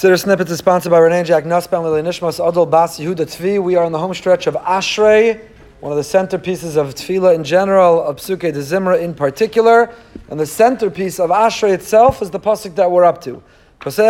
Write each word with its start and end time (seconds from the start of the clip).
Siddur 0.00 0.18
Snippets 0.18 0.50
is 0.50 0.56
sponsored 0.56 0.90
by 0.90 0.98
Renee 0.98 1.24
Jack 1.24 1.44
Nussbaum, 1.44 1.84
L'ilui 1.84 2.02
Nishmas, 2.02 2.40
Adol 2.40 2.70
Bas 2.70 2.98
Yehuda 2.98 3.16
Tzvi. 3.16 3.62
We 3.62 3.76
are 3.76 3.84
in 3.84 3.92
the 3.92 3.98
home 3.98 4.14
stretch 4.14 4.46
of 4.46 4.54
Ashrei, 4.54 5.38
one 5.80 5.92
of 5.92 5.98
the 5.98 6.02
centerpieces 6.02 6.78
of 6.78 6.94
Tefillah 6.94 7.34
in 7.34 7.44
general, 7.44 8.02
of 8.02 8.16
Pesukei 8.16 8.50
D'Zimra 8.50 8.98
in 8.98 9.12
particular. 9.12 9.94
And 10.30 10.40
the 10.40 10.46
centerpiece 10.46 11.20
of 11.20 11.28
Ashrei 11.28 11.74
itself 11.74 12.22
is 12.22 12.30
the 12.30 12.40
pasuk 12.40 12.76
that 12.76 12.90
we're 12.90 13.04
up 13.04 13.20
to. 13.24 13.42
We 13.84 13.90
say 13.90 14.06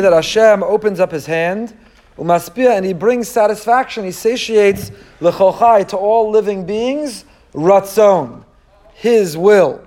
that 0.00 0.12
Hashem 0.12 0.62
opens 0.62 1.00
up 1.00 1.10
his 1.10 1.26
hand, 1.26 1.76
and 2.16 2.86
he 2.86 2.92
brings 2.92 3.26
satisfaction, 3.26 4.04
he 4.04 4.12
satiates 4.12 4.92
to 5.18 5.96
all 5.96 6.30
living 6.30 6.64
beings, 6.64 7.24
Ratzon, 7.52 8.44
his 8.92 9.36
will. 9.36 9.84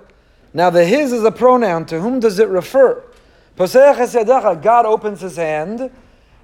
Now, 0.54 0.70
the 0.70 0.84
his 0.84 1.12
is 1.12 1.24
a 1.24 1.30
pronoun. 1.30 1.84
To 1.86 2.00
whom 2.00 2.20
does 2.20 2.38
it 2.38 2.48
refer? 2.48 3.02
God 3.56 4.86
opens 4.86 5.20
his 5.20 5.36
hand 5.36 5.90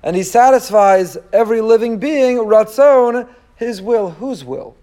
and 0.02 0.16
he 0.16 0.22
satisfies 0.22 1.16
every 1.32 1.60
living 1.62 1.98
being, 1.98 2.36
ratzon, 2.36 3.26
his 3.56 3.80
will. 3.80 4.10
Whose 4.10 4.44
will? 4.44 4.76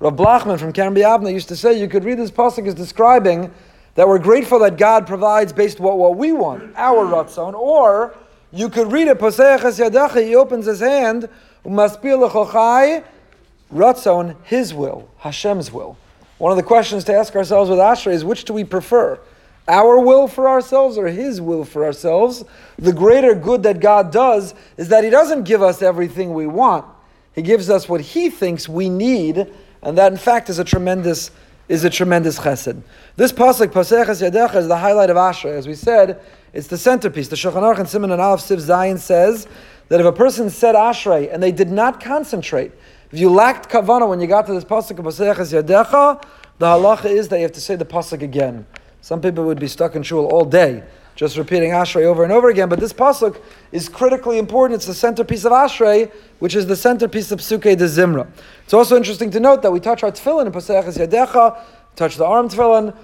Rav 0.00 0.14
Blachman 0.14 0.58
from 0.58 0.72
Kerem 0.72 0.96
B'Yavneh 0.96 1.32
used 1.32 1.48
to 1.48 1.56
say 1.56 1.78
you 1.78 1.88
could 1.88 2.04
read 2.04 2.18
this 2.18 2.30
pasuk 2.30 2.66
as 2.66 2.74
describing 2.74 3.52
that 3.94 4.06
we're 4.06 4.18
grateful 4.18 4.58
that 4.60 4.76
God 4.76 5.06
provides 5.06 5.52
based 5.52 5.78
on 5.80 5.86
what, 5.86 5.98
what 5.98 6.16
we 6.16 6.32
want, 6.32 6.72
our 6.76 7.04
ratzon, 7.04 7.54
or 7.54 8.16
you 8.52 8.68
could 8.68 8.90
read 8.92 9.08
it, 9.08 9.18
he 10.24 10.34
opens 10.36 10.66
his 10.66 10.80
hand, 10.80 11.28
ratzon, 13.72 14.36
his 14.44 14.72
will, 14.72 15.08
Hashem's 15.18 15.72
will. 15.72 15.96
One 16.38 16.52
of 16.52 16.56
the 16.56 16.62
questions 16.62 17.04
to 17.04 17.14
ask 17.14 17.34
ourselves 17.34 17.68
with 17.68 17.78
Ashrei 17.80 18.12
is 18.12 18.24
which 18.24 18.44
do 18.44 18.52
we 18.52 18.64
prefer? 18.64 19.18
Our 19.66 20.00
will 20.00 20.28
for 20.28 20.48
ourselves 20.48 20.96
or 20.96 21.08
His 21.08 21.40
will 21.40 21.64
for 21.64 21.84
ourselves? 21.84 22.44
The 22.78 22.92
greater 22.92 23.34
good 23.34 23.64
that 23.64 23.80
God 23.80 24.10
does 24.10 24.54
is 24.76 24.88
that 24.88 25.04
He 25.04 25.10
doesn't 25.10 25.42
give 25.42 25.62
us 25.62 25.82
everything 25.82 26.32
we 26.32 26.46
want. 26.46 26.86
He 27.34 27.42
gives 27.42 27.68
us 27.68 27.88
what 27.88 28.00
He 28.00 28.30
thinks 28.30 28.68
we 28.68 28.88
need, 28.88 29.52
and 29.82 29.98
that 29.98 30.12
in 30.12 30.18
fact 30.18 30.48
is 30.48 30.58
a 30.58 30.64
tremendous 30.64 31.30
is 31.68 31.84
a 31.84 31.90
tremendous 31.90 32.38
chesed. 32.38 32.80
This 33.16 33.30
pasuk, 33.30 33.72
Paseches 33.72 34.22
Yadecha, 34.22 34.56
is 34.56 34.68
the 34.68 34.78
highlight 34.78 35.10
of 35.10 35.18
Ashrei. 35.18 35.52
As 35.52 35.68
we 35.68 35.74
said, 35.74 36.18
it's 36.54 36.68
the 36.68 36.78
centerpiece. 36.78 37.28
The 37.28 37.36
Shulchan 37.36 37.60
Aruch 37.60 37.78
and 37.78 37.86
siman 37.86 38.10
and 38.10 38.22
Aleph 38.22 38.40
se'if 38.40 38.60
zayin 38.60 38.98
says 38.98 39.46
that 39.88 40.00
if 40.00 40.06
a 40.06 40.12
person 40.12 40.48
said 40.48 40.74
Ashrei 40.74 41.32
and 41.32 41.42
they 41.42 41.52
did 41.52 41.70
not 41.70 42.02
concentrate, 42.02 42.72
if 43.10 43.18
you 43.18 43.30
lacked 43.30 43.70
kavana 43.70 44.08
when 44.08 44.20
you 44.20 44.26
got 44.26 44.46
to 44.46 44.52
this 44.52 44.64
pasuk 44.64 44.98
of 44.98 45.04
Paseches 45.04 45.52
Yadecha, 45.52 46.22
the 46.58 46.66
halacha 46.66 47.06
is 47.06 47.28
that 47.28 47.36
you 47.36 47.42
have 47.42 47.52
to 47.52 47.60
say 47.60 47.74
the 47.74 47.84
pasuk 47.84 48.22
again. 48.22 48.66
Some 49.00 49.20
people 49.20 49.44
would 49.44 49.58
be 49.58 49.68
stuck 49.68 49.94
in 49.94 50.02
shul 50.02 50.26
all 50.26 50.44
day, 50.44 50.82
just 51.14 51.38
repeating 51.38 51.70
Ashrei 51.70 52.04
over 52.04 52.22
and 52.22 52.32
over 52.32 52.50
again. 52.50 52.68
But 52.68 52.80
this 52.80 52.92
pasuk 52.92 53.40
is 53.72 53.88
critically 53.88 54.38
important. 54.38 54.76
It's 54.76 54.86
the 54.86 54.92
centerpiece 54.92 55.44
of 55.46 55.52
Ashrei, 55.52 56.12
which 56.40 56.54
is 56.54 56.66
the 56.66 56.76
centerpiece 56.76 57.32
of 57.32 57.38
Pesukei 57.38 57.76
D'Zimra. 57.76 58.28
It's 58.64 58.74
also 58.74 58.96
interesting 58.96 59.30
to 59.30 59.40
note 59.40 59.62
that 59.62 59.72
we 59.72 59.80
touch 59.80 60.02
our 60.02 60.12
tefillin 60.12 60.46
in 60.46 60.52
Paseches 60.52 60.98
Yadecha, 60.98 61.58
touch 61.96 62.16
the 62.16 62.26
arm 62.26 62.48
tefillin, 62.48 62.94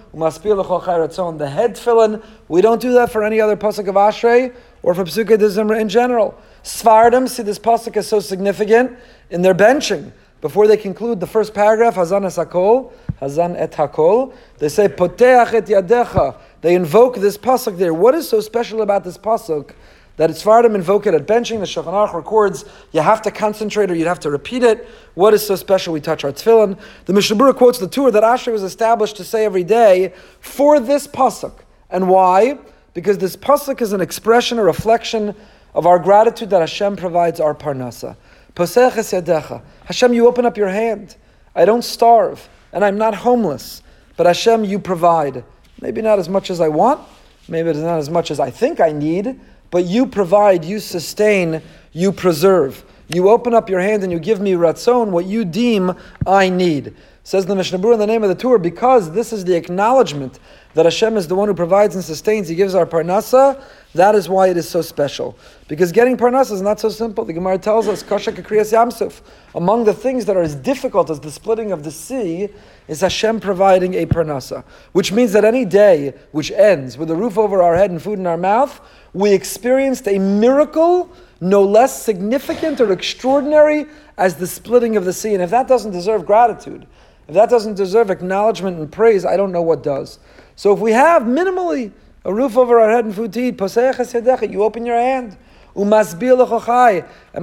the 1.38 1.48
head 1.48 1.74
tefillin. 1.76 2.22
We 2.48 2.60
don't 2.60 2.82
do 2.82 2.92
that 2.92 3.10
for 3.10 3.24
any 3.24 3.40
other 3.40 3.56
pasuk 3.56 3.88
of 3.88 3.94
Ashrei 3.94 4.54
or 4.82 4.94
for 4.94 5.04
Pesukei 5.04 5.38
D'Zimra 5.38 5.80
in 5.80 5.88
general. 5.88 6.38
Sefardim 6.62 7.28
see 7.28 7.42
this 7.42 7.58
pasuk 7.58 7.96
is 7.96 8.06
so 8.06 8.20
significant 8.20 8.98
in 9.30 9.42
their 9.42 9.54
benching. 9.54 10.12
Before 10.40 10.66
they 10.66 10.76
conclude 10.76 11.20
the 11.20 11.26
first 11.26 11.54
paragraph, 11.54 11.94
Hazan 11.94 12.26
es 12.26 12.36
hakol, 12.36 12.92
Hazan 13.20 13.56
et 13.58 13.72
hakol, 13.72 14.34
they 14.58 14.68
say, 14.68 14.88
Poteach 14.88 15.54
et 15.54 15.64
yadecha. 15.66 16.36
They 16.60 16.74
invoke 16.74 17.16
this 17.16 17.38
pasuk 17.38 17.78
there. 17.78 17.94
What 17.94 18.14
is 18.14 18.28
so 18.28 18.40
special 18.40 18.82
about 18.82 19.04
this 19.04 19.16
pasuk 19.16 19.72
that 20.16 20.30
Sefardim 20.30 20.74
invoke 20.74 21.06
it 21.06 21.14
at 21.14 21.26
benching? 21.26 21.60
The 21.60 21.64
Shulchan 21.64 21.92
Aruch 21.92 22.14
records 22.14 22.66
you 22.92 23.00
have 23.00 23.22
to 23.22 23.30
concentrate 23.30 23.90
or 23.90 23.94
you'd 23.94 24.06
have 24.06 24.20
to 24.20 24.30
repeat 24.30 24.62
it. 24.62 24.86
What 25.14 25.32
is 25.32 25.46
so 25.46 25.56
special? 25.56 25.94
We 25.94 26.00
touch 26.00 26.24
our 26.24 26.32
tefillin. 26.32 26.78
The 27.06 27.14
Mishnah 27.14 27.54
quotes 27.54 27.78
the 27.78 27.88
Tur 27.88 28.10
that 28.10 28.22
Ashrei 28.22 28.52
was 28.52 28.62
established 28.62 29.16
to 29.16 29.24
say 29.24 29.44
every 29.46 29.64
day 29.64 30.12
for 30.40 30.78
this 30.78 31.06
pasuk. 31.06 31.60
And 31.88 32.08
why? 32.08 32.58
Because 32.92 33.16
this 33.18 33.34
pasuk 33.34 33.80
is 33.80 33.92
an 33.92 34.00
expression, 34.00 34.58
a 34.58 34.62
reflection 34.62 35.34
of 35.74 35.86
our 35.86 35.98
gratitude 35.98 36.50
that 36.50 36.60
Hashem 36.60 36.96
provides 36.96 37.40
our 37.40 37.54
parnasa. 37.54 38.16
Hashem, 38.56 40.12
you 40.12 40.26
open 40.26 40.46
up 40.46 40.56
your 40.56 40.68
hand. 40.68 41.16
I 41.54 41.64
don't 41.64 41.82
starve, 41.82 42.48
and 42.72 42.84
I'm 42.84 42.98
not 42.98 43.14
homeless. 43.14 43.82
But 44.16 44.26
Hashem, 44.26 44.64
you 44.64 44.78
provide. 44.78 45.44
Maybe 45.80 46.02
not 46.02 46.18
as 46.18 46.28
much 46.28 46.50
as 46.50 46.60
I 46.60 46.68
want, 46.68 47.00
maybe 47.48 47.70
it's 47.70 47.78
not 47.80 47.98
as 47.98 48.08
much 48.08 48.30
as 48.30 48.40
I 48.40 48.50
think 48.50 48.80
I 48.80 48.92
need, 48.92 49.40
but 49.70 49.84
you 49.84 50.06
provide, 50.06 50.64
you 50.64 50.78
sustain, 50.78 51.60
you 51.92 52.12
preserve. 52.12 52.84
You 53.08 53.28
open 53.28 53.54
up 53.54 53.68
your 53.68 53.80
hand 53.80 54.02
and 54.02 54.12
you 54.12 54.18
give 54.18 54.40
me 54.40 54.52
ratzon, 54.52 55.08
what 55.08 55.26
you 55.26 55.44
deem 55.44 55.94
I 56.26 56.48
need. 56.48 56.94
Says 57.22 57.44
the 57.46 57.56
Mishnah 57.56 57.78
Berurah 57.78 57.94
in 57.94 58.00
the 58.00 58.06
name 58.06 58.22
of 58.22 58.28
the 58.28 58.34
Tur, 58.34 58.58
because 58.58 59.10
this 59.12 59.32
is 59.32 59.44
the 59.44 59.56
acknowledgement 59.56 60.38
that 60.74 60.84
Hashem 60.84 61.16
is 61.16 61.26
the 61.26 61.34
one 61.34 61.48
who 61.48 61.54
provides 61.54 61.94
and 61.94 62.04
sustains, 62.04 62.48
He 62.48 62.54
gives 62.54 62.74
our 62.74 62.84
parnasa, 62.84 63.62
that 63.94 64.16
is 64.16 64.28
why 64.28 64.48
it 64.48 64.56
is 64.56 64.68
so 64.68 64.82
special. 64.82 65.38
Because 65.68 65.92
getting 65.92 66.16
parnasa 66.16 66.50
is 66.52 66.60
not 66.60 66.80
so 66.80 66.88
simple. 66.88 67.24
The 67.24 67.32
Gemara 67.32 67.58
tells 67.58 67.86
us, 67.86 68.02
Kasha 68.02 68.32
Kakriyas 68.32 68.72
Yam 68.72 68.90
Suf. 68.90 69.22
Among 69.54 69.84
the 69.84 69.94
things 69.94 70.24
that 70.24 70.36
are 70.36 70.42
as 70.42 70.56
difficult 70.56 71.10
as 71.10 71.20
the 71.20 71.30
splitting 71.30 71.70
of 71.70 71.84
the 71.84 71.92
sea 71.92 72.48
is 72.88 73.00
Hashem 73.00 73.38
providing 73.38 73.94
a 73.94 74.04
parnasa. 74.04 74.64
Which 74.92 75.12
means 75.12 75.32
that 75.32 75.44
any 75.44 75.64
day 75.64 76.12
which 76.32 76.50
ends 76.50 76.98
with 76.98 77.08
a 77.10 77.16
roof 77.16 77.38
over 77.38 77.62
our 77.62 77.76
head 77.76 77.90
and 77.90 78.02
food 78.02 78.18
in 78.18 78.26
our 78.26 78.36
mouth, 78.36 78.80
we 79.12 79.32
experienced 79.32 80.08
a 80.08 80.18
miracle 80.18 81.10
no 81.40 81.62
less 81.62 82.02
significant 82.02 82.80
or 82.80 82.90
extraordinary 82.90 83.86
as 84.16 84.36
the 84.36 84.46
splitting 84.46 84.96
of 84.96 85.04
the 85.04 85.12
sea. 85.12 85.34
And 85.34 85.42
if 85.42 85.50
that 85.50 85.68
doesn't 85.68 85.92
deserve 85.92 86.26
gratitude, 86.26 86.86
if 87.28 87.34
that 87.34 87.50
doesn't 87.50 87.74
deserve 87.74 88.10
acknowledgement 88.10 88.78
and 88.78 88.90
praise, 88.90 89.24
I 89.24 89.36
don't 89.36 89.52
know 89.52 89.62
what 89.62 89.82
does. 89.82 90.18
So 90.56 90.72
if 90.72 90.78
we 90.78 90.92
have 90.92 91.22
minimally 91.22 91.92
a 92.24 92.32
roof 92.32 92.56
over 92.56 92.80
our 92.80 92.90
head 92.90 93.04
and 93.04 93.14
food 93.14 93.32
to 93.34 93.40
eat, 93.40 94.50
you 94.50 94.62
open 94.62 94.86
your 94.86 94.98
hand, 94.98 95.36
and 95.76 95.90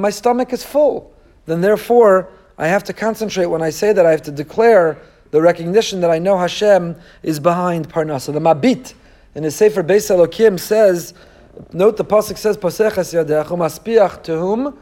my 0.02 0.09
stomach 0.09 0.53
is 0.53 0.64
full, 0.64 1.14
then 1.46 1.62
therefore 1.62 2.30
I 2.58 2.68
have 2.68 2.84
to 2.86 2.94
concentrate 2.94 3.47
when 3.47 3.62
I 3.62 3.70
say 3.72 3.91
that 3.94 4.06
I 4.06 4.12
have 4.12 4.22
to 4.24 4.31
declare 4.31 4.97
the 5.31 5.41
recognition 5.41 6.02
that 6.02 6.12
I 6.12 6.20
know 6.20 6.38
Hashem 6.38 6.96
is 7.24 7.40
behind 7.40 7.90
Parnasa. 7.90 8.34
The 8.34 8.40
Mabit 8.40 8.94
in 9.34 9.44
his 9.44 9.56
Sefer 9.56 9.84
Beis 9.84 10.09
Elokim 10.09 10.59
says, 10.59 11.14
note 11.74 11.97
the 11.97 12.06
pasuk 12.06 12.38
says, 12.38 12.58
"Poseches 12.58 13.14
yadechu 13.14 13.58
maspiach 13.58 14.24
to 14.24 14.38
whom 14.38 14.78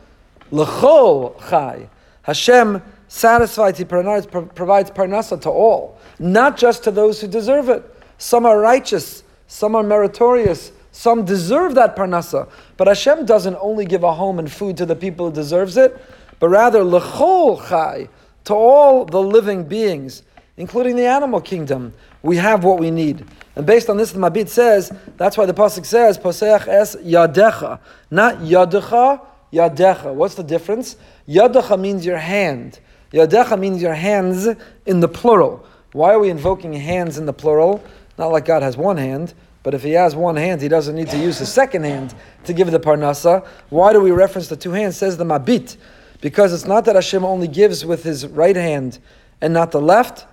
lechol 0.52 1.40
chai." 1.50 1.90
Hashem 2.24 2.82
satisfies, 3.10 3.78
He 3.78 3.84
provides 3.84 4.26
parnasa 4.28 5.42
to 5.42 5.50
all, 5.50 6.00
not 6.20 6.56
just 6.56 6.86
to 6.86 6.92
those 6.92 7.20
who 7.20 7.28
deserve 7.28 7.68
it. 7.68 7.84
Some 8.18 8.46
are 8.46 8.58
righteous, 8.60 9.24
some 9.48 9.76
are 9.76 9.84
meritorious, 9.84 10.72
some 10.92 11.26
deserve 11.26 11.76
that 11.76 11.96
parnasa. 11.96 12.50
But 12.78 12.88
Hashem 12.88 13.26
doesn't 13.26 13.58
only 13.60 13.86
give 13.86 14.04
a 14.04 14.14
home 14.14 14.40
and 14.40 14.50
food 14.50 14.78
to 14.78 14.86
the 14.86 14.96
people 14.96 15.30
who 15.30 15.36
deserves 15.36 15.76
it, 15.76 16.00
but 16.40 16.50
rather 16.50 16.82
lechol 16.82 17.68
chai 17.68 18.08
to 18.46 18.54
all 18.54 19.06
the 19.06 19.22
living 19.22 19.64
beings, 19.64 20.24
including 20.58 20.96
the 20.96 21.06
animal 21.06 21.42
kingdom. 21.42 21.94
We 22.22 22.38
have 22.38 22.64
what 22.64 22.80
we 22.80 22.92
need. 22.92 23.26
And 23.56 23.66
based 23.66 23.90
on 23.90 23.98
this, 23.98 24.12
the 24.12 24.20
Mabit 24.20 24.50
says, 24.50 24.92
that's 25.18 25.38
why 25.38 25.46
the 25.46 25.54
Pasuk 25.54 25.86
says, 25.86 26.18
Poseach 26.18 26.68
es 26.68 26.96
yadecha, 26.98 27.80
not 28.12 28.38
yadecha, 28.38 29.26
yadecha. 29.52 30.14
What's 30.14 30.36
the 30.36 30.44
difference? 30.44 30.96
Yadecha 31.28 31.80
means 31.80 32.06
your 32.06 32.18
hand. 32.18 32.80
Yadecha 33.12 33.60
means 33.60 33.82
your 33.82 33.94
hands 33.94 34.48
in 34.86 35.00
the 35.00 35.08
plural. 35.08 35.66
Why 35.94 36.14
are 36.14 36.20
we 36.20 36.30
invoking 36.30 36.74
hands 36.74 37.18
in 37.18 37.26
the 37.26 37.34
plural? 37.34 37.84
Not 38.18 38.28
like 38.28 38.46
God 38.46 38.62
has 38.62 38.78
one 38.78 38.98
hand, 38.98 39.34
but 39.64 39.74
if 39.74 39.82
he 39.82 39.92
has 39.92 40.16
one 40.16 40.36
hand, 40.36 40.62
he 40.62 40.68
doesn't 40.68 40.96
need 40.96 41.10
to 41.10 41.18
use 41.18 41.40
his 41.40 41.52
second 41.52 41.84
hand 41.84 42.14
to 42.46 42.54
give 42.54 42.70
the 42.70 42.80
parnasa. 42.80 43.46
Why 43.70 43.94
do 43.94 44.00
we 44.00 44.12
reference 44.12 44.48
the 44.48 44.56
two 44.56 44.72
hands? 44.72 44.98
Says 44.98 45.18
the 45.18 45.24
Mabit. 45.24 45.78
Because 46.22 46.54
it's 46.54 46.66
not 46.66 46.86
that 46.86 46.96
Hashem 46.96 47.24
only 47.24 47.48
gives 47.48 47.86
with 47.86 48.04
his 48.04 48.28
right 48.28 48.56
hand 48.56 49.00
and 49.42 49.54
not 49.54 49.72
the 49.72 49.82
left. 49.82 50.26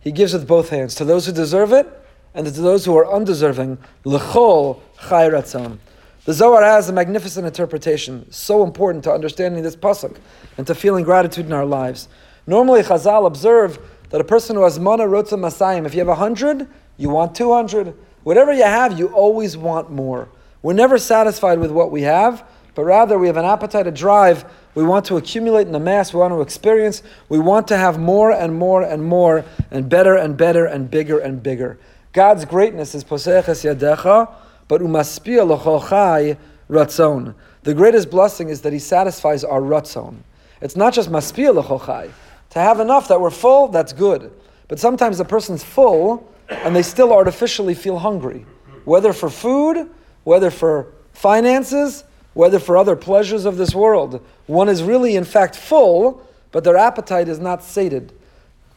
He 0.00 0.12
gives 0.12 0.32
with 0.32 0.46
both 0.46 0.70
hands 0.70 0.94
to 0.96 1.04
those 1.04 1.26
who 1.26 1.32
deserve 1.32 1.72
it 1.72 1.86
and 2.34 2.46
to 2.46 2.52
those 2.52 2.84
who 2.84 2.96
are 2.96 3.10
undeserving. 3.12 3.78
L'chol 4.04 4.80
chayratzon. 4.98 5.78
The 6.24 6.32
Zohar 6.32 6.62
has 6.62 6.88
a 6.88 6.92
magnificent 6.92 7.48
interpretation, 7.48 8.30
so 8.30 8.62
important 8.62 9.02
to 9.04 9.12
understanding 9.12 9.64
this 9.64 9.74
pasuk 9.74 10.18
and 10.56 10.64
to 10.68 10.74
feeling 10.74 11.02
gratitude 11.04 11.46
in 11.46 11.52
our 11.52 11.66
lives. 11.66 12.08
Normally, 12.46 12.82
Chazal 12.82 13.26
observe 13.26 13.80
that 14.10 14.20
a 14.20 14.24
person 14.24 14.54
who 14.54 14.62
has 14.62 14.78
mana 14.78 15.02
rotza 15.02 15.36
masayim, 15.36 15.84
if 15.84 15.94
you 15.94 15.98
have 15.98 16.08
a 16.08 16.14
hundred, 16.14 16.68
you 16.96 17.08
want 17.08 17.34
200. 17.34 17.92
Whatever 18.22 18.52
you 18.52 18.62
have, 18.62 18.96
you 18.96 19.08
always 19.08 19.56
want 19.56 19.90
more. 19.90 20.28
We're 20.62 20.74
never 20.74 20.96
satisfied 20.96 21.58
with 21.58 21.72
what 21.72 21.90
we 21.90 22.02
have, 22.02 22.44
but 22.76 22.84
rather 22.84 23.18
we 23.18 23.26
have 23.26 23.36
an 23.36 23.44
appetite, 23.44 23.88
a 23.88 23.90
drive. 23.90 24.44
We 24.76 24.84
want 24.84 25.06
to 25.06 25.16
accumulate 25.16 25.66
in 25.66 25.72
the 25.72 25.80
mass, 25.80 26.14
we 26.14 26.20
want 26.20 26.32
to 26.34 26.40
experience, 26.40 27.02
we 27.28 27.40
want 27.40 27.66
to 27.68 27.76
have 27.76 27.98
more 27.98 28.30
and 28.30 28.54
more 28.54 28.82
and 28.82 29.04
more, 29.04 29.44
and 29.72 29.88
better 29.88 30.14
and 30.14 30.36
better 30.36 30.66
and 30.66 30.88
bigger 30.88 31.18
and 31.18 31.42
bigger. 31.42 31.80
God's 32.12 32.44
greatness 32.44 32.94
is 32.94 33.02
poseches 33.02 33.64
yadecha, 33.64 34.32
but 34.72 34.80
umaspia 34.80 35.46
lochochai 35.46 36.38
ratzon. 36.70 37.34
The 37.62 37.74
greatest 37.74 38.10
blessing 38.10 38.48
is 38.48 38.62
that 38.62 38.72
He 38.72 38.78
satisfies 38.78 39.44
our 39.44 39.60
ratzon. 39.60 40.20
It's 40.62 40.76
not 40.76 40.94
just 40.94 41.10
maspia 41.10 41.52
lochochai. 41.62 42.10
To 42.52 42.58
have 42.58 42.80
enough 42.80 43.06
that 43.08 43.20
we're 43.20 43.28
full, 43.28 43.68
that's 43.68 43.92
good. 43.92 44.32
But 44.68 44.80
sometimes 44.80 45.18
the 45.18 45.26
person's 45.26 45.62
full 45.62 46.26
and 46.48 46.74
they 46.74 46.80
still 46.80 47.12
artificially 47.12 47.74
feel 47.74 47.98
hungry, 47.98 48.46
whether 48.86 49.12
for 49.12 49.28
food, 49.28 49.90
whether 50.24 50.50
for 50.50 50.86
finances, 51.12 52.04
whether 52.32 52.58
for 52.58 52.78
other 52.78 52.96
pleasures 52.96 53.44
of 53.44 53.58
this 53.58 53.74
world. 53.74 54.24
One 54.46 54.70
is 54.70 54.82
really, 54.82 55.16
in 55.16 55.24
fact, 55.24 55.54
full, 55.54 56.26
but 56.50 56.64
their 56.64 56.78
appetite 56.78 57.28
is 57.28 57.38
not 57.38 57.62
sated. 57.62 58.10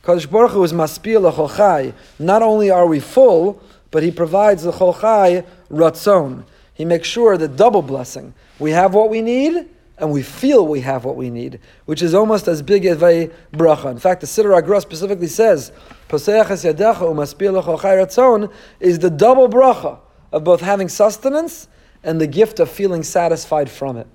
Kadosh 0.03 0.29
Baruch 0.29 0.51
Hu 0.51 0.63
is 0.65 0.73
l'cholchai. 0.73 1.93
Not 2.19 2.41
only 2.41 2.69
are 2.69 2.85
we 2.85 2.99
full, 2.99 3.61
but 3.91 4.03
He 4.03 4.11
provides 4.11 4.63
the 4.63 4.73
cholchai 4.73 5.45
ratzon. 5.69 6.45
He 6.73 6.85
makes 6.85 7.07
sure 7.07 7.37
that 7.37 7.55
double 7.55 7.81
blessing. 7.81 8.33
We 8.59 8.71
have 8.71 8.93
what 8.93 9.09
we 9.09 9.21
need, 9.21 9.69
and 9.97 10.11
we 10.11 10.21
feel 10.21 10.67
we 10.67 10.81
have 10.81 11.05
what 11.05 11.15
we 11.15 11.29
need, 11.29 11.59
which 11.85 12.01
is 12.01 12.13
almost 12.13 12.47
as 12.47 12.61
big 12.61 12.85
as 12.85 13.01
a 13.01 13.29
bracha. 13.53 13.91
In 13.91 13.99
fact, 13.99 14.21
the 14.21 14.27
Siddur 14.27 14.57
Agra 14.57 14.81
specifically 14.81 15.27
says, 15.27 15.71
"Poseachas 16.09 16.69
yadecha 16.69 16.99
ratzon" 17.05 18.51
is 18.79 18.99
the 18.99 19.09
double 19.09 19.47
bracha 19.47 19.99
of 20.31 20.43
both 20.43 20.61
having 20.61 20.89
sustenance 20.89 21.67
and 22.03 22.19
the 22.19 22.27
gift 22.27 22.59
of 22.59 22.69
feeling 22.69 23.03
satisfied 23.03 23.69
from 23.69 23.97
it. 23.97 24.07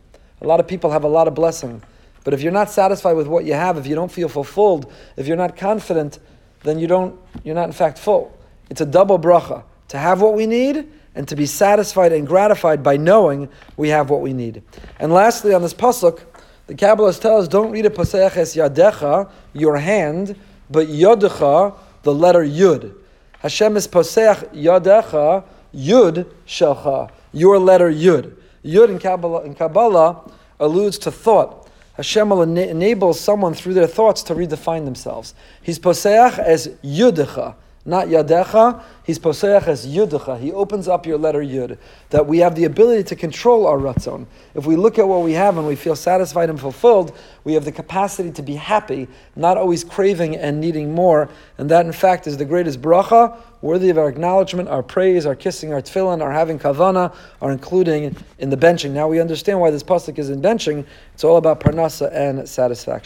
A 0.42 0.46
lot 0.46 0.60
of 0.60 0.66
people 0.66 0.90
have 0.90 1.04
a 1.04 1.08
lot 1.08 1.28
of 1.28 1.34
blessing. 1.34 1.82
But 2.24 2.34
if 2.34 2.42
you're 2.42 2.52
not 2.52 2.70
satisfied 2.70 3.14
with 3.16 3.26
what 3.26 3.44
you 3.44 3.54
have, 3.54 3.78
if 3.78 3.86
you 3.86 3.94
don't 3.94 4.12
feel 4.12 4.28
fulfilled, 4.28 4.90
if 5.16 5.26
you're 5.26 5.36
not 5.36 5.56
confident, 5.56 6.18
then 6.62 6.78
you 6.78 6.86
don't, 6.86 7.18
you're 7.42 7.54
not 7.54 7.64
in 7.64 7.72
fact 7.72 7.98
full. 7.98 8.36
It's 8.68 8.82
a 8.82 8.86
double 8.86 9.18
bracha 9.18 9.64
to 9.88 9.98
have 9.98 10.20
what 10.20 10.34
we 10.34 10.46
need 10.46 10.86
and 11.14 11.26
to 11.28 11.36
be 11.36 11.46
satisfied 11.46 12.12
and 12.12 12.26
gratified 12.26 12.82
by 12.82 12.96
knowing 12.96 13.48
we 13.76 13.88
have 13.88 14.10
what 14.10 14.20
we 14.20 14.32
need. 14.32 14.62
And 14.98 15.12
lastly, 15.12 15.54
on 15.54 15.62
this 15.62 15.74
pasuk, 15.74 16.20
the 16.66 16.74
Kabbalists 16.74 17.20
tell 17.20 17.38
us 17.38 17.48
don't 17.48 17.72
read 17.72 17.86
a 17.86 17.90
paseches 17.90 18.54
yadecha, 18.54 19.28
your 19.52 19.76
hand, 19.76 20.36
but 20.70 20.86
yodecha, 20.86 21.74
the 22.02 22.14
letter 22.14 22.44
yud. 22.44 22.94
Hashem 23.40 23.76
is 23.76 23.88
poseach 23.88 24.54
yadecha, 24.54 25.44
yud 25.74 26.26
shelcha, 26.46 27.10
your 27.32 27.58
letter 27.58 27.90
yud. 27.90 28.34
Yud 28.64 28.90
in 28.90 28.98
Kabbalah, 28.98 29.42
in 29.44 29.54
Kabbalah 29.54 30.30
alludes 30.60 30.98
to 30.98 31.10
thought. 31.10 31.68
Hashem 31.94 32.30
will 32.30 32.42
ena- 32.42 32.62
enable 32.62 33.14
someone 33.14 33.54
through 33.54 33.74
their 33.74 33.86
thoughts 33.86 34.22
to 34.24 34.34
redefine 34.34 34.84
themselves. 34.84 35.34
He's 35.62 35.78
poseach 35.78 36.38
as 36.38 36.68
yudecha, 36.84 37.54
not 37.84 38.08
yadecha. 38.08 38.82
He's 39.04 39.18
poseach 39.18 39.66
as 39.66 39.86
yudecha. 39.86 40.38
He 40.38 40.52
opens 40.52 40.86
up 40.86 41.06
your 41.06 41.16
letter 41.16 41.40
yud. 41.40 41.78
That 42.10 42.26
we 42.26 42.38
have 42.38 42.54
the 42.54 42.64
ability 42.64 43.04
to 43.04 43.16
control 43.16 43.66
our 43.66 43.78
ratzon. 43.78 44.26
If 44.54 44.66
we 44.66 44.76
look 44.76 44.98
at 44.98 45.08
what 45.08 45.22
we 45.22 45.32
have 45.32 45.56
and 45.56 45.66
we 45.66 45.76
feel 45.76 45.96
satisfied 45.96 46.50
and 46.50 46.60
fulfilled, 46.60 47.16
we 47.42 47.54
have 47.54 47.64
the 47.64 47.72
capacity 47.72 48.30
to 48.32 48.42
be 48.42 48.54
happy, 48.54 49.08
not 49.34 49.56
always 49.56 49.82
craving 49.82 50.36
and 50.36 50.60
needing 50.60 50.94
more. 50.94 51.30
And 51.56 51.70
that, 51.70 51.86
in 51.86 51.92
fact, 51.92 52.26
is 52.26 52.36
the 52.36 52.44
greatest 52.44 52.82
bracha, 52.82 53.36
worthy 53.62 53.88
of 53.88 53.98
our 53.98 54.08
acknowledgement, 54.08 54.68
our 54.68 54.82
praise, 54.82 55.24
our 55.24 55.34
kissing, 55.34 55.72
our 55.72 55.80
tefillin, 55.80 56.22
our 56.22 56.32
having 56.32 56.58
kavana, 56.58 57.14
our 57.40 57.50
including 57.50 58.14
in 58.38 58.50
the 58.50 58.56
benching. 58.56 58.90
Now 58.90 59.08
we 59.08 59.20
understand 59.20 59.58
why 59.58 59.70
this 59.70 59.82
pasuk 59.82 60.18
is 60.18 60.28
in 60.28 60.42
benching. 60.42 60.84
It's 61.14 61.24
all 61.24 61.38
about 61.38 61.60
parnasa 61.60 62.12
and 62.12 62.46
satisfaction. 62.48 62.98